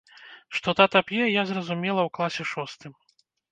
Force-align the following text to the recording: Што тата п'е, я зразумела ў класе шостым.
Што 0.59 0.73
тата 0.79 1.01
п'е, 1.09 1.27
я 1.33 1.43
зразумела 1.51 2.01
ў 2.07 2.17
класе 2.19 2.43
шостым. 2.55 2.99